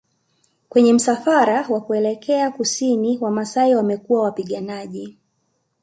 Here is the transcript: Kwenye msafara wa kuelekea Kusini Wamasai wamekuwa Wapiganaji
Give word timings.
Kwenye 0.69 0.93
msafara 0.93 1.67
wa 1.69 1.81
kuelekea 1.81 2.51
Kusini 2.51 3.17
Wamasai 3.21 3.75
wamekuwa 3.75 4.21
Wapiganaji 4.23 5.17